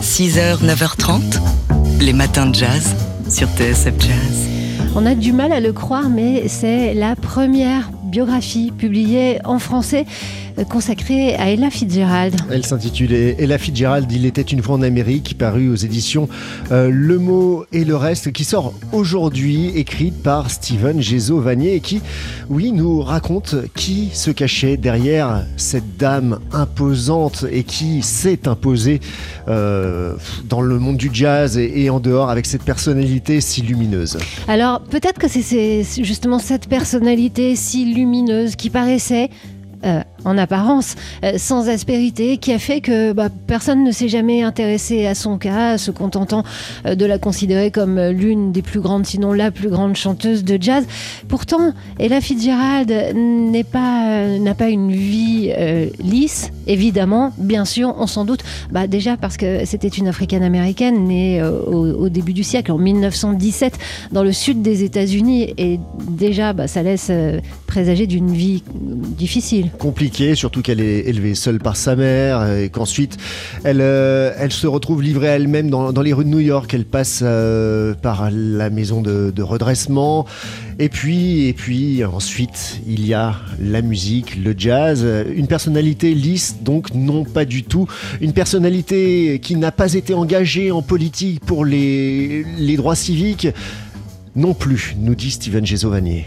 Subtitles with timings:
[0.00, 1.20] 6h, 9h30,
[2.00, 2.96] les matins de jazz
[3.28, 4.48] sur TSF Jazz.
[4.96, 10.06] On a du mal à le croire, mais c'est la première biographie publiée en français
[10.58, 12.36] euh, consacrée à Ella Fitzgerald.
[12.50, 16.28] Elle s'intitulait Ella Fitzgerald, il était une fois en Amérique, parue aux éditions
[16.72, 21.80] euh, Le mot et le reste, qui sort aujourd'hui, écrite par Steven Gézo Vanier, et
[21.80, 22.00] qui,
[22.48, 29.00] oui, nous raconte qui se cachait derrière cette dame imposante et qui s'est imposée
[29.48, 30.14] euh,
[30.48, 34.18] dans le monde du jazz et, et en dehors avec cette personnalité si lumineuse.
[34.48, 39.30] Alors peut-être que c'est justement cette personnalité si lumineuse qui paraissait
[39.84, 44.42] euh, en apparence, euh, sans aspérité, qui a fait que bah, personne ne s'est jamais
[44.42, 46.44] intéressé à son cas, se contentant
[46.84, 50.58] euh, de la considérer comme l'une des plus grandes, sinon la plus grande chanteuse de
[50.60, 50.84] jazz.
[51.28, 55.52] Pourtant, Ella Fitzgerald n'est pas, n'a pas une vie
[55.98, 58.40] lisse, évidemment, bien sûr, on s'en doute.
[58.70, 63.78] Bah, déjà parce que c'était une africaine-américaine née euh, au, début du siècle, en 1917,
[64.12, 67.10] dans le sud des États-Unis, et déjà, bah, ça laisse
[67.70, 68.64] présager d'une vie
[69.16, 69.70] difficile.
[69.78, 73.16] compliqué, surtout qu'elle est élevée seule par sa mère et qu'ensuite
[73.62, 76.74] elle, euh, se retrouve livrée elle-même dans, les rues de New York.
[76.74, 80.26] Elle passe euh, par la maison de, redressement.
[80.80, 87.24] Et puis, ensuite, il y a la musique, le jazz, une personnalité lisse, donc non
[87.24, 87.86] pas du tout.
[88.20, 93.46] Une personnalité qui n'a pas été engagée en politique pour les, les droits civiques,
[94.34, 96.26] non plus, nous dit Steven Gézovanier.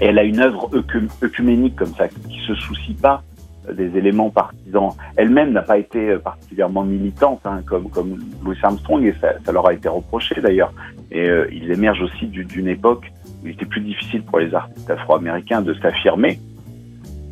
[0.00, 3.22] Et elle a une œuvre œcu- œcuménique comme ça, qui se soucie pas
[3.72, 4.90] des éléments partisans.
[5.16, 7.88] Elle-même n'a pas été particulièrement militante, hein, comme,
[8.44, 10.72] Louis Armstrong, et ça, leur a été reproché d'ailleurs.
[11.10, 14.52] Et euh, il émerge aussi du- d'une époque où il était plus difficile pour les
[14.54, 16.40] artistes afro-américains de s'affirmer.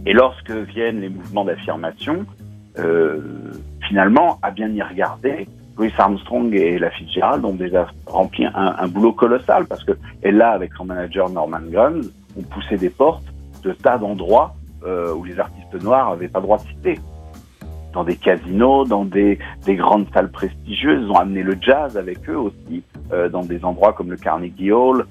[0.06, 2.24] Et lorsque viennent les mouvements d'affirmation,
[2.78, 3.20] euh,
[3.88, 9.12] finalement, à bien y regarder, Louis Armstrong et la Fitzgerald ont déjà rempli un, boulot
[9.12, 9.92] colossal parce que
[10.22, 12.02] Ella, avec son manager Norman Guns,
[12.38, 13.24] ont poussé des portes
[13.62, 14.54] de tas d'endroits
[14.84, 16.98] euh, où les artistes noirs n'avaient pas droit de citer.
[17.92, 22.28] Dans des casinos, dans des, des grandes salles prestigieuses, ils ont amené le jazz avec
[22.28, 22.82] eux aussi,
[23.12, 25.06] euh, dans des endroits comme le Carnegie Hall,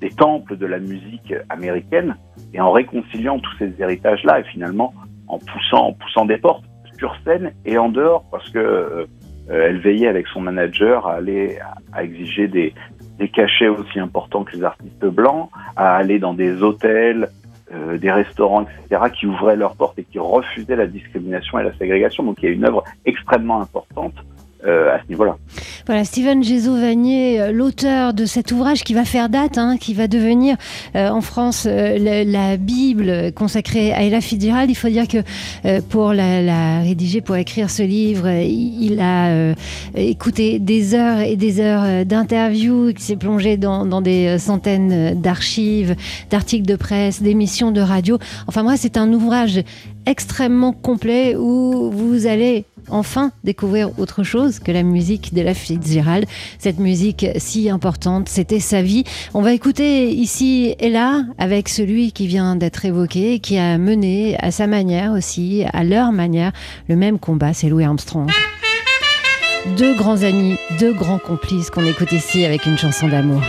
[0.00, 2.16] des temples de la musique américaine,
[2.54, 4.94] et en réconciliant tous ces héritages-là, et finalement
[5.28, 6.64] en poussant, en poussant des portes
[6.98, 9.06] sur scène et en dehors, parce que euh,
[9.48, 11.58] elle veillait avec son manager à aller
[11.92, 12.72] à exiger des,
[13.20, 17.28] des cachets aussi importants que les artistes blancs, à aller dans des hôtels,
[17.72, 21.72] euh, des restaurants, etc., qui ouvraient leurs portes et qui refusaient la discrimination et la
[21.74, 22.24] ségrégation.
[22.24, 24.14] Donc il y a une œuvre extrêmement importante
[24.66, 24.98] euh.
[25.86, 30.06] Voilà, Steven Gézot-Vanier, euh, l'auteur de cet ouvrage qui va faire date, hein, qui va
[30.06, 30.56] devenir
[30.94, 34.70] euh, en France la, Bible consacrée à Ella Fitzgerald.
[34.70, 35.18] Il faut dire que
[35.88, 39.54] pour la, rédiger, pour écrire ce livre, il, a
[39.94, 45.94] écouté des heures et des heures d'interviews, il s'est plongé dans, dans des centaines d'archives,
[46.30, 48.18] d'articles de presse, d'émissions de radio.
[48.46, 49.62] Enfin, moi, c'est un ouvrage
[50.06, 56.26] extrêmement complet où vous allez enfin découvrir autre chose que la musique de la Fitzgerald.
[56.58, 59.04] Cette musique si importante, c'était sa vie.
[59.34, 64.50] On va écouter ici Ella avec celui qui vient d'être évoqué, qui a mené à
[64.50, 66.52] sa manière aussi, à leur manière,
[66.88, 68.30] le même combat, c'est Louis Armstrong.
[69.76, 73.42] Deux grands amis, deux grands complices qu'on écoute ici avec une chanson d'amour.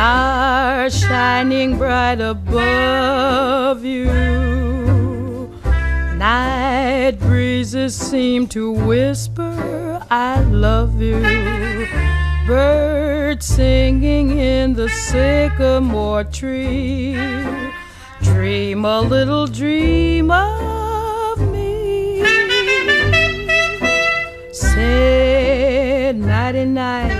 [0.00, 4.06] Stars shining bright above you.
[6.16, 11.20] Night breezes seem to whisper, I love you.
[12.46, 17.12] Birds singing in the sycamore tree.
[18.22, 22.24] Dream a little dream of me.
[24.50, 27.19] Say nighty night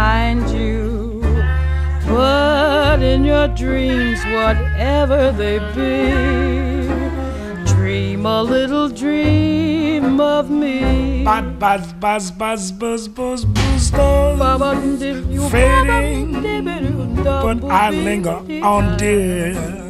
[0.00, 1.20] behind you.
[2.06, 6.00] But in your dreams, whatever they be,
[7.74, 11.22] dream a little dream of me.
[11.24, 13.90] Buzz, buzz, buzz, buzz, buzz, buzz, buzz,
[14.58, 15.50] buzz.
[15.52, 16.32] Fading,
[17.22, 19.89] but I linger on, dear.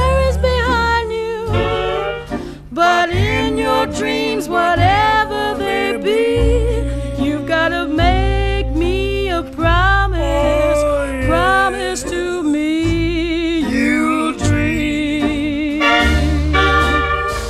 [3.97, 10.21] dreams, whatever they be, you've gotta make me a promise.
[10.21, 11.27] Oh, yeah.
[11.27, 15.79] Promise to me you'll dream.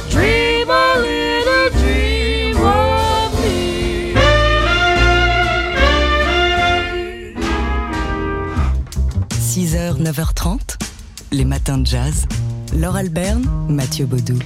[0.10, 4.14] Dream a little dream of me.
[9.40, 10.78] 6h, 9h30,
[11.32, 12.26] les matins de jazz.
[12.74, 14.40] Laure Alberne, Mathieu Baudou.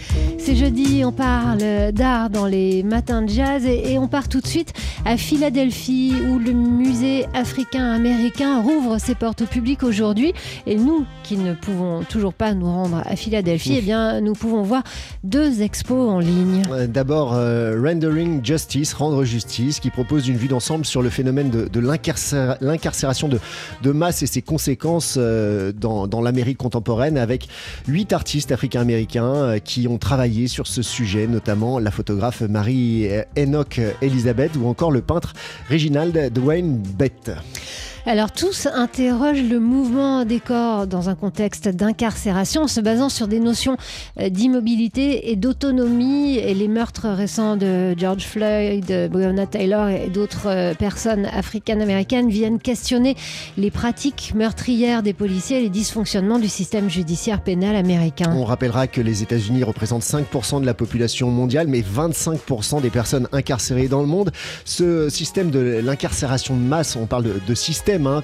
[0.45, 4.42] C'est jeudi, on parle d'art dans les matins de jazz et, et on part tout
[4.42, 10.33] de suite à Philadelphie où le musée africain-américain rouvre ses portes au public aujourd'hui.
[10.68, 14.62] Et nous qui ne pouvons toujours pas nous rendre à Philadelphie, eh bien, nous pouvons
[14.62, 14.83] voir
[15.24, 16.62] deux expos en ligne.
[16.71, 21.50] Euh, D'abord, euh, Rendering Justice, Rendre Justice, qui propose une vue d'ensemble sur le phénomène
[21.50, 23.39] de, de l'incarcéra- l'incarcération de,
[23.81, 27.47] de masse et ses conséquences euh, dans, dans l'Amérique contemporaine, avec
[27.88, 34.51] huit artistes africains-américains qui ont travaillé sur ce sujet, notamment la photographe Marie Enoch Elizabeth
[34.57, 35.33] ou encore le peintre
[35.69, 37.31] Reginald Dwayne Bett.
[38.07, 43.40] Alors tous interrogent le mouvement des corps dans un contexte d'incarcération se basant sur des
[43.40, 43.78] notions
[44.19, 50.10] euh, d'immobilité et d'autonomie et les meurtres récents de George Floyd, de Breonna Taylor et
[50.10, 53.16] d'autres euh, personnes africaines-américaines viennent questionner
[53.57, 58.31] les pratiques meurtrières des policiers et les dysfonctionnements du système judiciaire pénal américain.
[58.38, 63.28] On rappellera que les États-Unis représentent 5% de la population mondiale, mais 25% des personnes
[63.31, 64.31] incarcérées dans le monde.
[64.63, 68.24] Ce système de l'incarcération de masse, on parle de système, hein,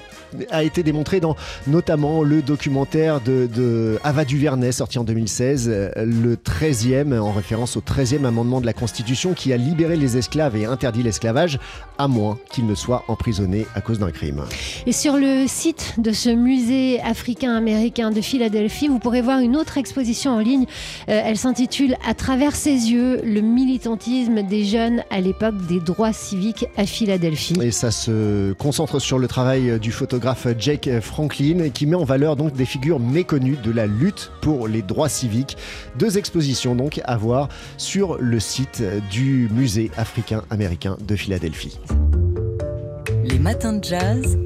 [0.50, 1.36] a été démontré dans
[1.66, 7.76] notamment le documentaire de, de Ava DuVernay, sorti en 2016, euh, le 13e, en référence
[7.76, 11.58] au 13e amendement de la Constitution qui a libéré les esclaves et interdit l'esclavage,
[11.98, 14.42] à moins qu'ils ne soient emprisonnés à cause d'un crime.
[14.86, 19.78] Et sur le site de ce musée africain-américain de Philadelphie, vous pourrez voir une autre
[19.78, 20.66] exposition en ligne.
[21.08, 26.12] Euh, elle s'intitule À travers ses yeux, le militantisme des jeunes à l'époque des droits
[26.12, 27.54] civiques à Philadelphie.
[27.62, 32.36] Et ça se concentre sur le travail du photographe Jake Franklin qui met en valeur
[32.36, 35.56] donc des figures méconnues de la lutte pour les droits civiques.
[35.98, 41.78] Deux expositions donc à voir sur le site du musée africain-américain de Philadelphie.
[43.24, 44.38] Les matins de jazz.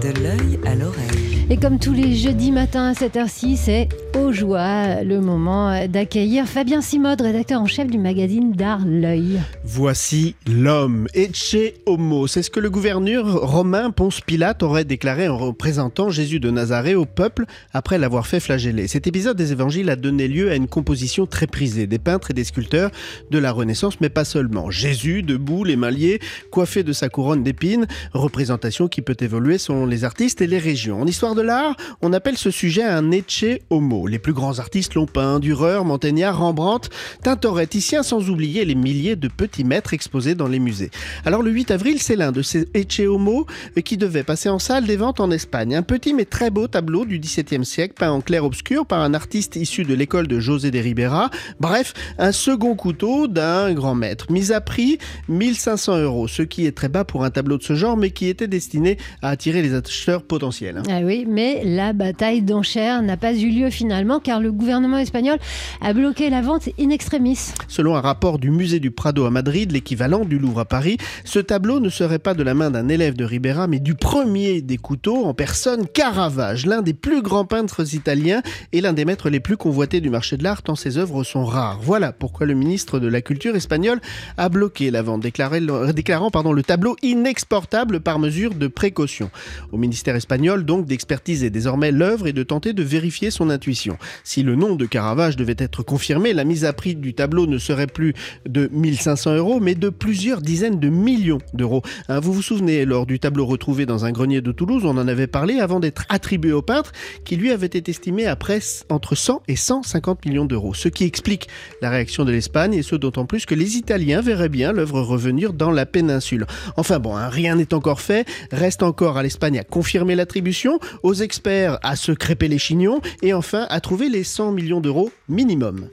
[0.00, 1.46] De l'œil à l'oreille.
[1.48, 6.46] Et comme tous les jeudis matins à cette heure-ci, c'est aux joies le moment d'accueillir
[6.46, 9.40] Fabien Simode, rédacteur en chef du magazine d'art L'œil.
[9.64, 12.26] Voici l'homme, Ecce Homo.
[12.26, 16.96] C'est ce que le gouverneur romain Ponce Pilate aurait déclaré en représentant Jésus de Nazareth
[16.96, 18.88] au peuple après l'avoir fait flageller.
[18.88, 22.34] Cet épisode des évangiles a donné lieu à une composition très prisée des peintres et
[22.34, 22.90] des sculpteurs
[23.30, 24.70] de la Renaissance, mais pas seulement.
[24.70, 26.20] Jésus, debout, les mains liées,
[26.50, 31.00] coiffé de sa couronne d'épines, représentation qui peut évoluer selon les artistes et les régions.
[31.00, 34.05] En histoire de l'art, on appelle ce sujet un Ecce Homo.
[34.06, 36.88] Les plus grands artistes l'ont peint, Dürer, Montagnard, Rembrandt,
[37.22, 40.90] Tintoret, Titien, sans oublier les milliers de petits maîtres exposés dans les musées.
[41.24, 43.46] Alors le 8 avril, c'est l'un de ces Ecce Homo
[43.76, 45.74] euh, qui devait passer en salle des ventes en Espagne.
[45.74, 49.56] Un petit mais très beau tableau du XVIIe siècle, peint en clair-obscur par un artiste
[49.56, 51.30] issu de l'école de José de Ribera.
[51.60, 54.30] Bref, un second couteau d'un grand maître.
[54.30, 54.98] Mise à prix
[55.28, 58.28] 1500 euros, ce qui est très bas pour un tableau de ce genre, mais qui
[58.28, 60.82] était destiné à attirer les acheteurs potentiels.
[60.88, 65.38] Ah oui, mais la bataille d'enchères n'a pas eu lieu finalement car le gouvernement espagnol
[65.80, 67.38] a bloqué la vente in extremis.
[67.68, 71.38] Selon un rapport du musée du Prado à Madrid, l'équivalent du Louvre à Paris, ce
[71.38, 74.76] tableau ne serait pas de la main d'un élève de Ribera, mais du premier des
[74.76, 79.40] couteaux en personne, Caravage, l'un des plus grands peintres italiens et l'un des maîtres les
[79.40, 81.80] plus convoités du marché de l'art, tant ses œuvres sont rares.
[81.82, 84.00] Voilà pourquoi le ministre de la Culture espagnol
[84.36, 89.30] a bloqué la vente, déclarant pardon, le tableau inexportable par mesure de précaution.
[89.72, 93.75] Au ministère espagnol, donc, d'expertiser désormais l'œuvre et de tenter de vérifier son intuition.
[94.24, 97.58] Si le nom de Caravage devait être confirmé, la mise à prix du tableau ne
[97.58, 98.14] serait plus
[98.48, 101.82] de 1500 euros, mais de plusieurs dizaines de millions d'euros.
[102.08, 105.08] Hein, vous vous souvenez, lors du tableau retrouvé dans un grenier de Toulouse, on en
[105.08, 106.92] avait parlé avant d'être attribué au peintre,
[107.24, 110.74] qui lui avait été estimé à près entre 100 et 150 millions d'euros.
[110.74, 111.48] Ce qui explique
[111.82, 115.52] la réaction de l'Espagne, et ce d'autant plus que les Italiens verraient bien l'œuvre revenir
[115.52, 116.46] dans la péninsule.
[116.76, 121.14] Enfin bon, hein, rien n'est encore fait, reste encore à l'Espagne à confirmer l'attribution, aux
[121.14, 125.88] experts à se crêper les chignons, et enfin à trouver les 100 millions d'euros minimum.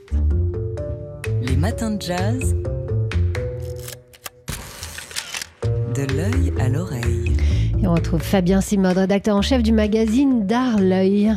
[1.42, 2.56] Les matins de jazz.
[5.96, 7.32] De l'œil à l'oreille.
[7.82, 11.34] Et on retrouve Fabien Simode, rédacteur en chef du magazine D'Art l'œil.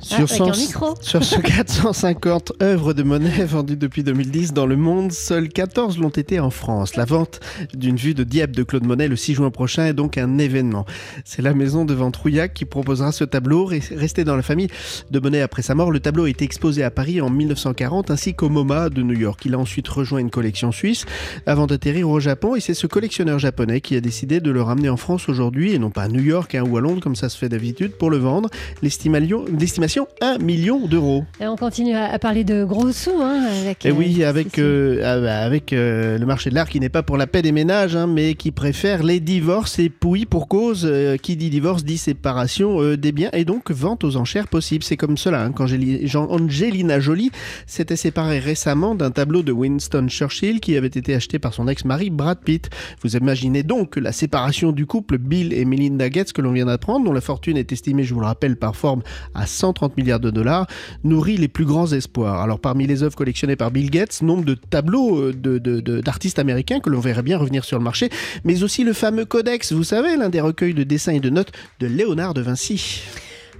[0.00, 0.94] Sur, micro.
[1.00, 6.08] sur ce 450 œuvres de Monet vendues depuis 2010 dans le monde, seules 14 l'ont
[6.08, 6.96] été en France.
[6.96, 7.40] La vente
[7.74, 10.86] d'une vue de Dieppe de Claude Monet le 6 juin prochain est donc un événement.
[11.24, 13.68] C'est la maison de vente Rouillac qui proposera ce tableau.
[13.68, 14.68] Res- Resté dans la famille
[15.10, 18.34] de Monet après sa mort, le tableau a été exposé à Paris en 1940 ainsi
[18.34, 19.40] qu'au MoMA de New York.
[19.46, 21.06] Il a ensuite rejoint une collection suisse
[21.46, 24.88] avant d'atterrir au Japon et c'est ce collectionneur japonais qui a décidé de le ramener
[24.88, 27.28] en France aujourd'hui et non pas à New York hein, ou à Londres comme ça
[27.28, 28.48] se fait d'habitude pour le vendre.
[28.82, 29.44] L'estimation
[29.88, 31.24] l'estimation 1 million d'euros.
[31.40, 33.10] Et on continue à, à parler de gros sous.
[33.22, 36.54] Hein, avec, Et euh, oui, avec, c'est- euh, ah bah, avec euh, le marché de
[36.54, 39.78] l'art qui n'est pas pour la paix des ménages, hein, mais qui préfère les divorces
[39.78, 43.70] et puis pour cause, euh, qui dit divorce dit séparation euh, des biens et donc
[43.70, 44.84] vente aux enchères possibles.
[44.84, 47.30] C'est comme cela hein, quand Jean- Angelina Jolie
[47.66, 52.10] s'était séparée récemment d'un tableau de Winston Churchill qui avait été acheté par son ex-mari
[52.10, 52.68] Brad Pitt.
[53.02, 57.06] Vous imaginez donc la séparation du couple Bill et Melinda Gates que l'on vient d'apprendre,
[57.06, 59.02] dont la fortune est estimée, je vous le rappelle, par forme
[59.34, 60.66] à 130 milliards de dollars,
[61.04, 62.40] nourrit les plus grands espoirs.
[62.40, 66.38] Alors parmi les œuvres collectionnées par Bill Gates, nombre de tableaux euh, de- de- d'artistes
[66.38, 68.10] américains que l'on verrait bien revenir sur le marché,
[68.44, 71.52] mais aussi le fameux Codex, vous savez, l'un des recueils de dessins et de notes
[71.80, 73.02] de Léonard de Vinci.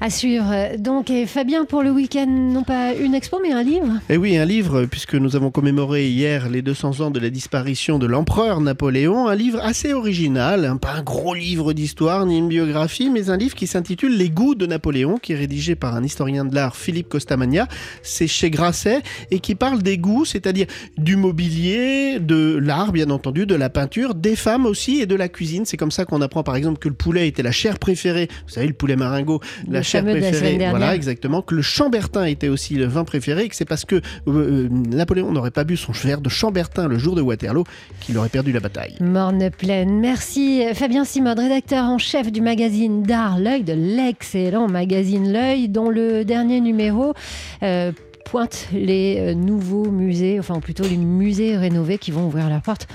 [0.01, 0.77] À suivre.
[0.79, 3.95] Donc, et Fabien, pour le week-end, non pas une expo, mais un livre?
[4.09, 7.99] Et oui, un livre, puisque nous avons commémoré hier les 200 ans de la disparition
[7.99, 12.47] de l'empereur Napoléon, un livre assez original, hein, pas un gros livre d'histoire ni une
[12.47, 16.05] biographie, mais un livre qui s'intitule Les goûts de Napoléon, qui est rédigé par un
[16.05, 17.67] historien de l'art, Philippe Costamagna.
[18.05, 19.03] C'est chez Grasset,
[19.33, 24.15] et qui parle des goûts, c'est-à-dire du mobilier, de l'art, bien entendu, de la peinture,
[24.15, 25.65] des femmes aussi, et de la cuisine.
[25.67, 28.53] C'est comme ça qu'on apprend, par exemple, que le poulet était la chair préférée, vous
[28.55, 30.51] savez, le poulet maringot, la De la préférée.
[30.51, 30.71] dernière.
[30.71, 31.43] voilà, exactement.
[31.43, 34.69] Que le chambertin était aussi le vin préféré, et que c'est parce que euh, euh,
[34.71, 37.65] Napoléon n'aurait pas bu son verre de chambertin le jour de Waterloo
[38.01, 38.97] qu'il aurait perdu la bataille.
[39.01, 40.01] Morne pleine.
[40.01, 45.91] Merci Fabien Simode, rédacteur en chef du magazine D'Art l'œil, de l'excellent magazine L'œil, dont
[45.91, 47.15] le dernier numéro
[47.63, 47.93] euh,
[48.25, 52.87] pointe les euh, nouveaux musées, enfin plutôt les musées rénovés qui vont ouvrir leurs portes.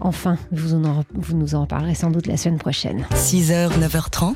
[0.00, 3.06] Enfin, vous, en vous nous en parlerez sans doute la semaine prochaine.
[3.14, 4.34] 6h, 9h30,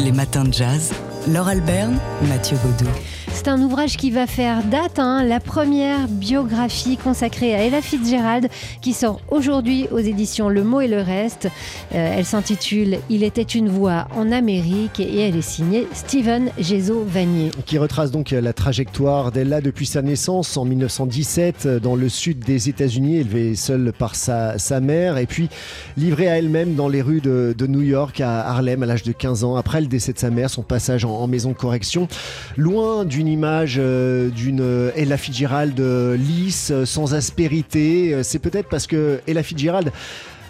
[0.00, 0.92] les matins de jazz.
[1.28, 2.90] Laure Alberne, Mathieu Baudou.
[3.32, 8.48] C'est un ouvrage qui va faire date, hein, la première biographie consacrée à Ella Fitzgerald
[8.82, 11.46] qui sort aujourd'hui aux éditions Le Mot et le Reste.
[11.94, 17.04] Euh, elle s'intitule Il était une voix en Amérique et elle est signée Steven Gézo
[17.06, 17.50] Vanier.
[17.66, 22.40] qui retrace donc la trajectoire d'Ella depuis sa naissance en 1917 euh, dans le sud
[22.40, 25.48] des États-Unis, élevée seule par sa, sa mère, et puis
[25.96, 29.12] livrée à elle-même dans les rues de, de New York à Harlem à l'âge de
[29.12, 32.08] 15 ans, après le décès de sa mère, son passage en, maison de correction,
[32.56, 38.22] loin d'une image euh, d'une euh, Ella Fitzgerald euh, lisse, sans aspérité.
[38.22, 39.92] C'est peut-être parce que Ella Fitzgerald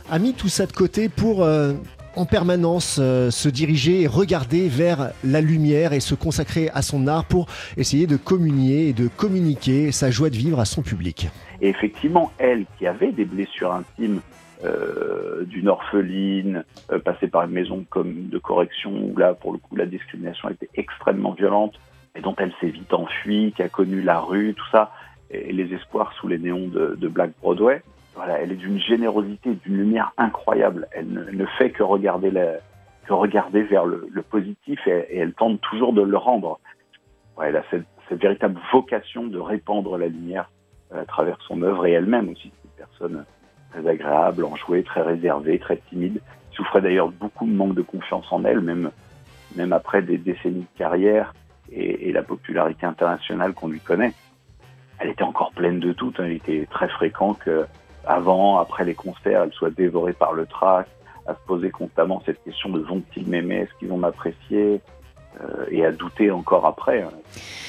[0.08, 1.46] a mis tout ça de côté pour...
[2.16, 7.24] en permanence se diriger et regarder vers la lumière et se consacrer à son art
[7.24, 11.28] pour essayer de communier et de communiquer sa joie de vivre à son public.
[11.62, 14.20] Et effectivement, elle qui avait des blessures intimes
[14.62, 19.58] euh, d'une orpheline, euh, passée par une maison comme de correction, où là, pour le
[19.58, 21.80] coup, la discrimination était extrêmement violente,
[22.14, 24.92] et dont elle s'est vite enfuie, qui a connu la rue, tout ça,
[25.30, 27.82] et les espoirs sous les néons de, Black Broadway.
[28.14, 30.88] Voilà, elle est d'une générosité, d'une lumière incroyable.
[30.92, 32.30] Elle ne, fait que regarder,
[33.06, 36.58] que regarder vers le, positif et, elle tente toujours de le rendre.
[37.42, 40.50] Elle a cette, véritable vocation de répandre la lumière
[40.92, 42.52] euh, à travers son œuvre et elle-même aussi.
[42.64, 43.24] Une personne
[43.70, 46.20] très agréable, enjouée, très réservée, très timide.
[46.52, 48.90] Souffrait d'ailleurs beaucoup de manque de confiance en elle, même,
[49.56, 51.34] même après des décennies de carrière
[51.72, 54.12] et, la popularité internationale qu'on lui connaît.
[54.98, 56.20] Elle était encore pleine de doutes.
[56.20, 56.26] hein.
[56.26, 57.66] Il était très fréquent que
[58.04, 60.88] avant, après les concerts, elle soit dévorée par le trac,
[61.26, 64.80] à se poser constamment cette question de vont-ils m'aimer, est-ce qu'ils vont m'apprécier,
[65.70, 67.02] et à douter encore après.
[67.02, 67.10] hein.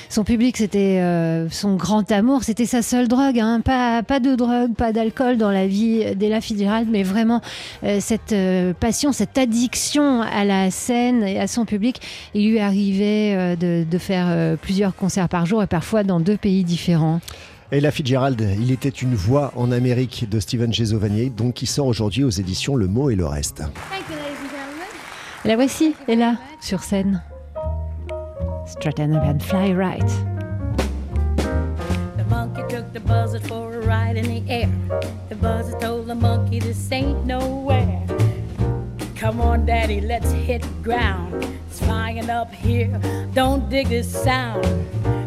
[0.10, 3.40] Son public, c'était euh, son grand amour, c'était sa seule drogue.
[3.40, 3.62] hein.
[3.64, 7.40] Pas, pas de drogue, pas d'alcool dans la vie d'Ella Fitzgerald, mais vraiment
[7.86, 12.02] euh, cette euh, passion, cette addiction à la scène et à son public.
[12.34, 16.20] Il lui arrivait euh, de, de faire euh, plusieurs concerts par jour et parfois dans
[16.20, 17.22] deux pays différents.
[17.72, 22.26] Ella Fitzgerald, il était une voix en Amérique de Steven Gésovanier, donc qui sort aujourd'hui
[22.26, 23.64] aux éditions Le Mot et le Reste.
[25.46, 27.22] La voici, elle est là, sur scène.
[28.66, 30.08] Straighten up and fly right.
[32.18, 34.72] The monkey took the buzzard for a ride in the air.
[35.30, 38.06] The buzzard told the monkey this ain't nowhere.
[39.16, 41.46] Come on, daddy, let's hit ground.
[41.68, 43.00] It's flying up here.
[43.34, 44.66] Don't dig this sound.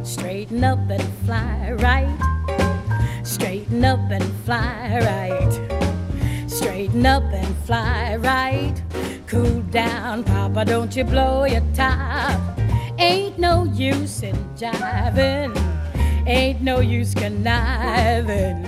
[0.06, 3.24] Straighten up and fly right.
[3.24, 6.50] Straighten up and fly right.
[6.50, 8.74] Straighten up and fly right.
[9.26, 12.53] Cool down, Papa, don't you blow your top.
[12.98, 15.54] Ain't no use in jiving.
[16.26, 18.66] Ain't no use conniving.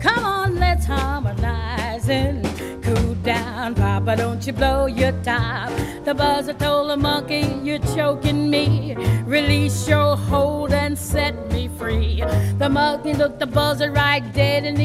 [0.00, 2.44] Come on, let's harmonize and
[2.82, 4.16] cool down, Papa.
[4.16, 5.70] Don't you blow your top.
[6.04, 8.94] The buzzer told the monkey, You're choking me.
[9.24, 12.22] Release your hold and set me free.
[12.58, 14.84] The monkey looked the buzzer right dead in the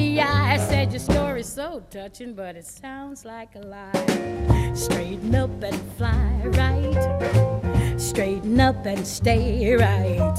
[1.60, 4.72] so touching, but it sounds like a lie.
[4.74, 8.00] Straighten up and fly right.
[8.00, 10.38] Straighten up and stay right.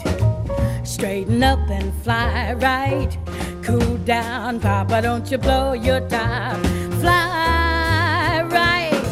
[0.83, 3.19] Straighten up and fly right.
[3.63, 6.57] Cool down, Papa, don't you blow your top.
[7.03, 9.03] Fly right,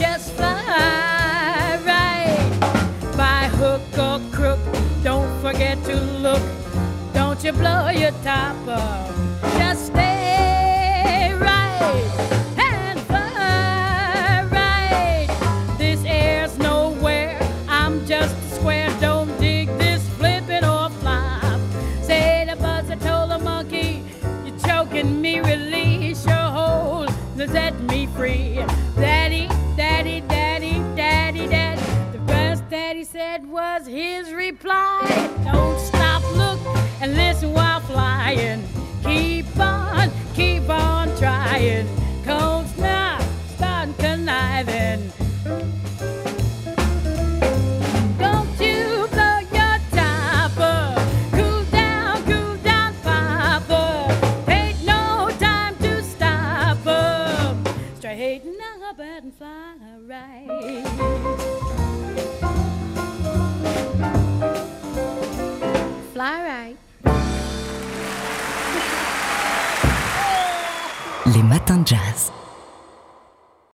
[0.00, 2.60] just fly right.
[3.14, 4.60] By hook or crook,
[5.04, 6.42] don't forget to look.
[7.12, 9.14] Don't you blow your top up.
[9.58, 10.15] Just stay
[38.26, 38.62] flying.
[39.04, 42.05] Keep on, keep on trying.
[71.66, 72.35] Les matins de jazz.